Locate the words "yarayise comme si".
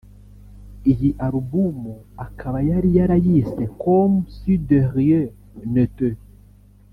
2.97-4.53